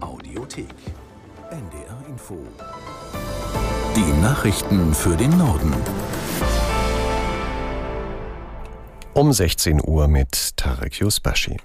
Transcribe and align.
Audiothek. 0.00 0.74
NDR 1.50 1.98
Info. 2.08 2.36
Die 3.96 4.20
Nachrichten 4.22 4.94
für 4.94 5.16
den 5.16 5.36
Norden. 5.38 5.72
Um 9.12 9.32
16 9.32 9.80
Uhr 9.84 10.08
mit 10.08 10.56
Tarek 10.56 11.00
Yusbashi. 11.00 11.58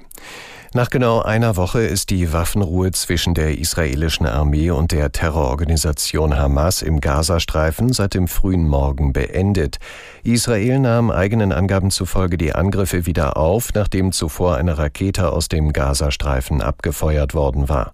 Nach 0.72 0.92
genau 0.92 1.24
einer 1.24 1.56
Woche 1.56 1.82
ist 1.82 2.12
die 2.12 2.32
Waffenruhe 2.32 2.92
zwischen 2.92 3.34
der 3.34 3.58
israelischen 3.58 4.28
Armee 4.28 4.70
und 4.70 4.92
der 4.92 5.12
Terrororganisation 5.12 6.38
Hamas 6.38 6.84
im 6.84 7.02
Gazastreifen 7.02 7.92
seit 7.92 8.14
dem 8.14 8.28
frühen 8.28 8.68
Morgen 8.68 9.12
beendet. 9.12 9.80
Israel 10.22 10.78
nahm 10.78 11.10
eigenen 11.10 11.54
Angaben 11.54 11.90
zufolge 11.90 12.38
die 12.38 12.54
Angriffe 12.54 13.08
wieder 13.08 13.36
auf, 13.36 13.74
nachdem 13.74 14.12
zuvor 14.12 14.58
eine 14.58 14.78
Rakete 14.78 15.32
aus 15.32 15.48
dem 15.48 15.74
Gazastreifen 15.74 16.62
abgefeuert 16.62 17.34
worden 17.34 17.68
war. 17.68 17.92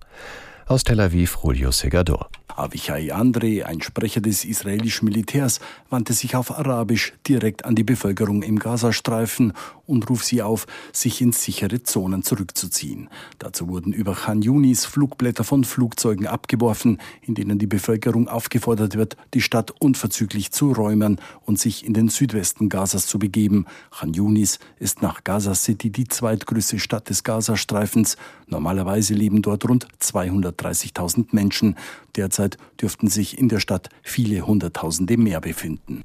Aus 0.67 0.83
Tel 0.83 0.99
Aviv, 0.99 1.37
Julio 1.41 1.71
Segador. 1.71 2.29
Avichai 2.55 3.11
Andre, 3.11 3.65
ein 3.65 3.81
Sprecher 3.81 4.21
des 4.21 4.45
israelischen 4.45 5.05
Militärs, 5.05 5.59
wandte 5.89 6.13
sich 6.13 6.37
auf 6.37 6.57
Arabisch 6.57 7.13
direkt 7.27 7.65
an 7.65 7.75
die 7.75 7.83
Bevölkerung 7.83 8.43
im 8.43 8.59
Gazastreifen 8.59 9.51
und 9.85 10.09
ruft 10.09 10.25
sie 10.25 10.41
auf, 10.41 10.65
sich 10.93 11.19
in 11.19 11.33
sichere 11.33 11.83
Zonen 11.83 12.23
zurückzuziehen. 12.23 13.09
Dazu 13.39 13.67
wurden 13.67 13.91
über 13.91 14.13
Khan 14.13 14.41
Yunis 14.41 14.85
Flugblätter 14.85 15.43
von 15.43 15.65
Flugzeugen 15.65 16.27
abgeworfen, 16.27 16.99
in 17.21 17.35
denen 17.35 17.59
die 17.59 17.67
Bevölkerung 17.67 18.29
aufgefordert 18.29 18.95
wird, 18.95 19.17
die 19.33 19.41
Stadt 19.41 19.71
unverzüglich 19.79 20.51
zu 20.51 20.71
räumen 20.71 21.19
und 21.45 21.59
sich 21.59 21.85
in 21.85 21.93
den 21.93 22.07
Südwesten 22.07 22.69
Gazas 22.69 23.05
zu 23.05 23.19
begeben. 23.19 23.65
Khan 23.91 24.13
Yunis 24.13 24.59
ist 24.79 25.01
nach 25.01 25.25
Gaza 25.25 25.55
City 25.55 25.89
die 25.89 26.07
zweitgrößte 26.07 26.79
Stadt 26.79 27.09
des 27.09 27.25
Gazastreifens. 27.25 28.15
Normalerweise 28.47 29.13
leben 29.13 29.41
dort 29.41 29.67
rund 29.67 29.87
230.000 29.99 31.27
Menschen. 31.31 31.75
Derzeit 32.15 32.44
dürften 32.81 33.07
sich 33.07 33.37
in 33.37 33.49
der 33.49 33.59
Stadt 33.59 33.89
viele 34.03 34.45
Hunderttausende 34.45 35.17
mehr 35.17 35.41
befinden. 35.41 36.01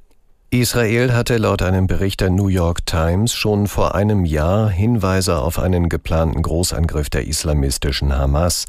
Israel 0.52 1.12
hatte 1.12 1.36
laut 1.36 1.62
einem 1.62 1.86
Bericht 1.86 2.20
der 2.20 2.30
New 2.30 2.48
York 2.48 2.84
Times 2.84 3.32
schon 3.32 3.68
vor 3.68 3.94
einem 3.94 4.24
Jahr 4.24 4.68
Hinweise 4.68 5.38
auf 5.38 5.60
einen 5.60 5.88
geplanten 5.88 6.42
Großangriff 6.42 7.08
der 7.08 7.28
islamistischen 7.28 8.12
Hamas. 8.12 8.66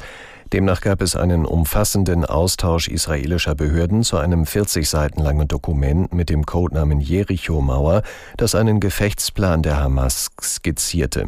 Demnach 0.53 0.81
gab 0.81 1.01
es 1.01 1.15
einen 1.15 1.45
umfassenden 1.45 2.25
Austausch 2.25 2.89
israelischer 2.89 3.55
Behörden 3.55 4.03
zu 4.03 4.17
einem 4.17 4.45
40 4.45 4.89
Seiten 4.89 5.21
langen 5.21 5.47
Dokument 5.47 6.13
mit 6.13 6.29
dem 6.29 6.45
Codenamen 6.45 6.99
Jericho-Mauer, 6.99 8.01
das 8.35 8.53
einen 8.53 8.81
Gefechtsplan 8.81 9.63
der 9.63 9.79
Hamas 9.79 10.29
skizzierte. 10.41 11.27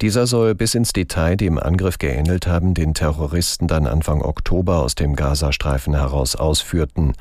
Dieser 0.00 0.28
soll 0.28 0.54
bis 0.54 0.76
ins 0.76 0.92
Detail 0.92 1.36
dem 1.36 1.58
Angriff 1.58 1.98
geähnelt 1.98 2.46
haben, 2.46 2.74
den 2.74 2.94
Terroristen 2.94 3.66
dann 3.66 3.88
Anfang 3.88 4.22
Oktober 4.22 4.78
aus 4.78 4.94
dem 4.94 5.16
Gazastreifen 5.16 5.96
heraus 5.96 6.36
ausführten. 6.36 7.14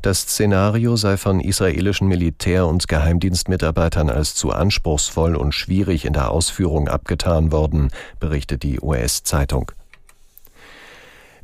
Das 0.00 0.22
Szenario 0.22 0.96
sei 0.96 1.18
von 1.18 1.40
israelischen 1.40 2.08
Militär- 2.08 2.66
und 2.66 2.88
Geheimdienstmitarbeitern 2.88 4.08
als 4.08 4.34
zu 4.34 4.52
anspruchsvoll 4.52 5.36
und 5.36 5.52
schwierig 5.52 6.06
in 6.06 6.14
der 6.14 6.30
Ausführung 6.30 6.88
abgetan 6.88 7.52
worden, 7.52 7.90
berichtet 8.20 8.62
die 8.62 8.80
US-Zeitung. 8.80 9.72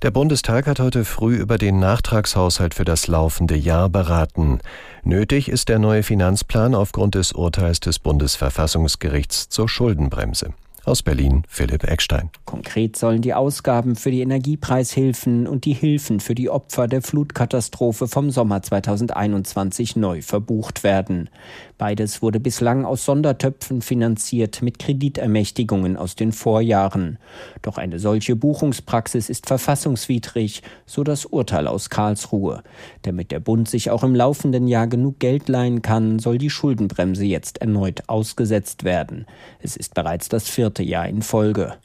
Der 0.04 0.10
Bundestag 0.10 0.66
hat 0.66 0.80
heute 0.80 1.06
früh 1.06 1.34
über 1.34 1.56
den 1.56 1.78
Nachtragshaushalt 1.78 2.74
für 2.74 2.84
das 2.84 3.06
laufende 3.06 3.56
Jahr 3.56 3.88
beraten. 3.88 4.58
Nötig 5.02 5.48
ist 5.48 5.70
der 5.70 5.78
neue 5.78 6.02
Finanzplan 6.02 6.74
aufgrund 6.74 7.14
des 7.14 7.32
Urteils 7.32 7.80
des 7.80 8.00
Bundesverfassungsgerichts 8.00 9.48
zur 9.48 9.66
Schuldenbremse. 9.66 10.52
Aus 10.86 11.02
Berlin 11.02 11.44
Philipp 11.48 11.84
Eckstein. 11.84 12.28
Konkret 12.44 12.96
sollen 12.96 13.22
die 13.22 13.32
Ausgaben 13.32 13.96
für 13.96 14.10
die 14.10 14.20
Energiepreishilfen 14.20 15.46
und 15.46 15.64
die 15.64 15.72
Hilfen 15.72 16.20
für 16.20 16.34
die 16.34 16.50
Opfer 16.50 16.88
der 16.88 17.00
Flutkatastrophe 17.00 18.06
vom 18.06 18.30
Sommer 18.30 18.60
2021 18.60 19.96
neu 19.96 20.20
verbucht 20.20 20.84
werden. 20.84 21.30
Beides 21.78 22.20
wurde 22.22 22.38
bislang 22.38 22.84
aus 22.84 23.04
Sondertöpfen 23.04 23.82
finanziert 23.82 24.62
mit 24.62 24.78
Kreditermächtigungen 24.78 25.96
aus 25.96 26.16
den 26.16 26.32
Vorjahren. 26.32 27.18
Doch 27.62 27.78
eine 27.78 27.98
solche 27.98 28.36
Buchungspraxis 28.36 29.28
ist 29.28 29.46
verfassungswidrig, 29.46 30.62
so 30.86 31.02
das 31.02 31.24
Urteil 31.24 31.66
aus 31.66 31.90
Karlsruhe. 31.90 32.62
Damit 33.02 33.32
der 33.32 33.40
Bund 33.40 33.68
sich 33.68 33.90
auch 33.90 34.04
im 34.04 34.14
laufenden 34.14 34.68
Jahr 34.68 34.86
genug 34.86 35.18
Geld 35.18 35.48
leihen 35.48 35.82
kann, 35.82 36.18
soll 36.18 36.38
die 36.38 36.50
Schuldenbremse 36.50 37.24
jetzt 37.24 37.58
erneut 37.58 38.02
ausgesetzt 38.06 38.84
werden. 38.84 39.26
Es 39.60 39.76
ist 39.76 39.94
bereits 39.94 40.28
das 40.28 40.48
vierte 40.74 40.82
Jahr 40.82 41.06
in 41.06 41.22
Folge. 41.22 41.76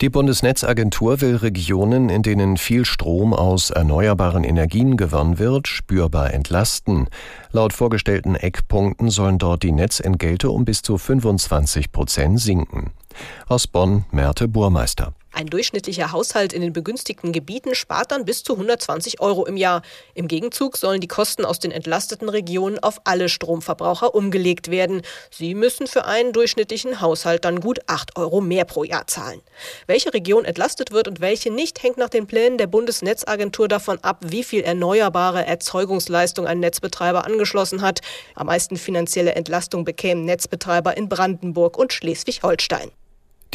Die 0.00 0.10
Bundesnetzagentur 0.10 1.20
will 1.22 1.36
Regionen, 1.36 2.08
in 2.08 2.22
denen 2.22 2.56
viel 2.56 2.84
Strom 2.84 3.32
aus 3.32 3.70
erneuerbaren 3.70 4.44
Energien 4.44 4.96
gewonnen 4.96 5.38
wird, 5.38 5.66
spürbar 5.66 6.32
entlasten. 6.32 7.08
Laut 7.50 7.72
vorgestellten 7.72 8.36
Eckpunkten 8.36 9.10
sollen 9.10 9.38
dort 9.38 9.64
die 9.64 9.72
Netzentgelte 9.72 10.50
um 10.50 10.64
bis 10.64 10.82
zu 10.82 10.98
25 10.98 11.90
Prozent 11.90 12.38
sinken. 12.38 12.92
Aus 13.48 13.66
Bonn 13.66 14.04
Merte 14.12 14.46
Burmeister. 14.46 15.14
Ein 15.36 15.48
durchschnittlicher 15.48 16.12
Haushalt 16.12 16.54
in 16.54 16.62
den 16.62 16.72
begünstigten 16.72 17.30
Gebieten 17.30 17.74
spart 17.74 18.10
dann 18.10 18.24
bis 18.24 18.42
zu 18.42 18.54
120 18.54 19.20
Euro 19.20 19.44
im 19.44 19.58
Jahr. 19.58 19.82
Im 20.14 20.28
Gegenzug 20.28 20.78
sollen 20.78 21.02
die 21.02 21.08
Kosten 21.08 21.44
aus 21.44 21.58
den 21.58 21.72
entlasteten 21.72 22.30
Regionen 22.30 22.78
auf 22.78 23.02
alle 23.04 23.28
Stromverbraucher 23.28 24.14
umgelegt 24.14 24.70
werden. 24.70 25.02
Sie 25.30 25.54
müssen 25.54 25.88
für 25.88 26.06
einen 26.06 26.32
durchschnittlichen 26.32 27.02
Haushalt 27.02 27.44
dann 27.44 27.60
gut 27.60 27.80
8 27.86 28.16
Euro 28.16 28.40
mehr 28.40 28.64
pro 28.64 28.82
Jahr 28.82 29.06
zahlen. 29.08 29.42
Welche 29.86 30.14
Region 30.14 30.46
entlastet 30.46 30.90
wird 30.90 31.06
und 31.06 31.20
welche 31.20 31.50
nicht, 31.50 31.82
hängt 31.82 31.98
nach 31.98 32.08
den 32.08 32.26
Plänen 32.26 32.56
der 32.56 32.68
Bundesnetzagentur 32.68 33.68
davon 33.68 33.98
ab, 34.00 34.20
wie 34.24 34.42
viel 34.42 34.62
erneuerbare 34.62 35.44
Erzeugungsleistung 35.44 36.46
ein 36.46 36.60
Netzbetreiber 36.60 37.26
angeschlossen 37.26 37.82
hat. 37.82 38.00
Am 38.36 38.46
meisten 38.46 38.78
finanzielle 38.78 39.34
Entlastung 39.34 39.84
bekämen 39.84 40.24
Netzbetreiber 40.24 40.96
in 40.96 41.10
Brandenburg 41.10 41.76
und 41.76 41.92
Schleswig-Holstein. 41.92 42.90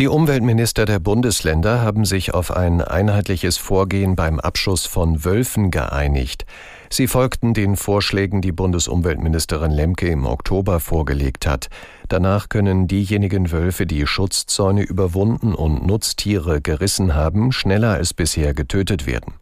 Die 0.01 0.07
Umweltminister 0.07 0.85
der 0.85 0.97
Bundesländer 0.97 1.83
haben 1.83 2.05
sich 2.05 2.33
auf 2.33 2.49
ein 2.49 2.81
einheitliches 2.81 3.57
Vorgehen 3.57 4.15
beim 4.15 4.39
Abschuss 4.39 4.87
von 4.87 5.23
Wölfen 5.23 5.69
geeinigt. 5.69 6.47
Sie 6.89 7.05
folgten 7.05 7.53
den 7.53 7.75
Vorschlägen, 7.75 8.41
die 8.41 8.51
Bundesumweltministerin 8.51 9.69
Lemke 9.69 10.07
im 10.07 10.25
Oktober 10.25 10.79
vorgelegt 10.79 11.45
hat. 11.45 11.69
Danach 12.07 12.49
können 12.49 12.87
diejenigen 12.87 13.51
Wölfe, 13.51 13.85
die 13.85 14.07
Schutzzäune 14.07 14.81
überwunden 14.81 15.53
und 15.53 15.85
Nutztiere 15.85 16.61
gerissen 16.61 17.13
haben, 17.13 17.51
schneller 17.51 17.93
als 17.93 18.15
bisher 18.15 18.55
getötet 18.55 19.05
werden. 19.05 19.35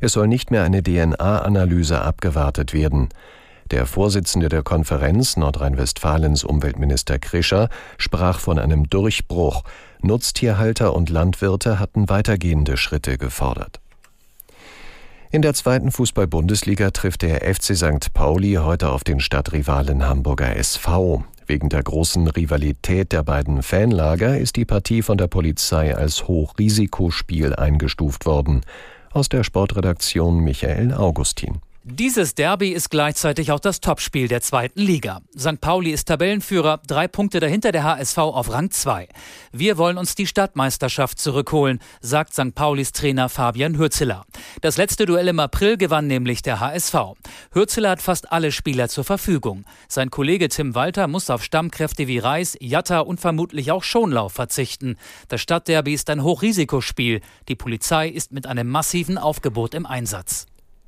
Es 0.00 0.14
soll 0.14 0.26
nicht 0.26 0.50
mehr 0.50 0.62
eine 0.62 0.82
DNA-Analyse 0.82 2.00
abgewartet 2.00 2.72
werden. 2.72 3.10
Der 3.70 3.84
Vorsitzende 3.84 4.48
der 4.48 4.62
Konferenz, 4.62 5.36
Nordrhein-Westfalens 5.36 6.42
Umweltminister 6.42 7.18
Krischer, 7.18 7.68
sprach 7.98 8.38
von 8.38 8.58
einem 8.58 8.88
Durchbruch. 8.88 9.62
Nutztierhalter 10.00 10.94
und 10.94 11.10
Landwirte 11.10 11.78
hatten 11.78 12.08
weitergehende 12.08 12.78
Schritte 12.78 13.18
gefordert. 13.18 13.80
In 15.30 15.42
der 15.42 15.52
zweiten 15.52 15.90
Fußball-Bundesliga 15.90 16.90
trifft 16.90 17.20
der 17.20 17.42
FC 17.42 17.76
St. 17.76 18.14
Pauli 18.14 18.54
heute 18.54 18.90
auf 18.90 19.04
den 19.04 19.20
Stadtrivalen 19.20 20.08
Hamburger 20.08 20.56
SV. 20.56 21.24
Wegen 21.46 21.68
der 21.68 21.82
großen 21.82 22.28
Rivalität 22.28 23.12
der 23.12 23.22
beiden 23.22 23.62
Fanlager 23.62 24.38
ist 24.38 24.56
die 24.56 24.64
Partie 24.64 25.02
von 25.02 25.18
der 25.18 25.26
Polizei 25.26 25.94
als 25.94 26.26
Hochrisikospiel 26.26 27.54
eingestuft 27.54 28.24
worden. 28.24 28.62
Aus 29.10 29.28
der 29.28 29.44
Sportredaktion 29.44 30.40
Michael 30.40 30.94
Augustin. 30.94 31.60
Dieses 31.90 32.34
Derby 32.34 32.72
ist 32.72 32.90
gleichzeitig 32.90 33.50
auch 33.50 33.60
das 33.60 33.80
Topspiel 33.80 34.28
der 34.28 34.42
zweiten 34.42 34.78
Liga. 34.78 35.22
St. 35.38 35.58
Pauli 35.58 35.90
ist 35.90 36.06
Tabellenführer, 36.06 36.82
drei 36.86 37.08
Punkte 37.08 37.40
dahinter 37.40 37.72
der 37.72 37.82
HSV 37.82 38.18
auf 38.18 38.52
Rang 38.52 38.70
2. 38.70 39.08
Wir 39.52 39.78
wollen 39.78 39.96
uns 39.96 40.14
die 40.14 40.26
Stadtmeisterschaft 40.26 41.18
zurückholen, 41.18 41.80
sagt 42.02 42.34
St. 42.34 42.54
Paulis 42.54 42.92
Trainer 42.92 43.30
Fabian 43.30 43.78
Hürzeler. 43.78 44.26
Das 44.60 44.76
letzte 44.76 45.06
Duell 45.06 45.28
im 45.28 45.40
April 45.40 45.78
gewann 45.78 46.06
nämlich 46.08 46.42
der 46.42 46.60
HSV. 46.60 46.94
Hürzeler 47.52 47.88
hat 47.88 48.02
fast 48.02 48.32
alle 48.32 48.52
Spieler 48.52 48.90
zur 48.90 49.04
Verfügung. 49.04 49.64
Sein 49.88 50.10
Kollege 50.10 50.50
Tim 50.50 50.74
Walter 50.74 51.08
muss 51.08 51.30
auf 51.30 51.42
Stammkräfte 51.42 52.06
wie 52.06 52.18
Reis, 52.18 52.54
Jatta 52.60 53.00
und 53.00 53.18
vermutlich 53.18 53.72
auch 53.72 53.82
Schonlauf 53.82 54.34
verzichten. 54.34 54.96
Das 55.28 55.40
Stadtderby 55.40 55.94
ist 55.94 56.10
ein 56.10 56.22
Hochrisikospiel. 56.22 57.22
Die 57.48 57.56
Polizei 57.56 58.08
ist 58.10 58.30
mit 58.30 58.46
einem 58.46 58.68
massiven 58.68 59.16
Aufgebot 59.16 59.72
im 59.72 59.86
Einsatz. 59.86 60.46